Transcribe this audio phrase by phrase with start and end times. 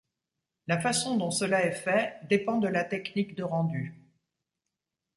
[0.65, 3.93] La façon dont cela est fait dépend de la technique de rendu.